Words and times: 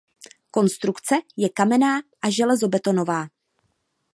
Konstrukce 0.51 1.15
je 1.37 1.49
kamenná 1.49 2.01
a 2.21 2.29
železobetonová. 2.29 3.27